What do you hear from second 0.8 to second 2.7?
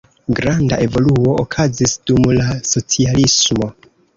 evoluo okazis dum la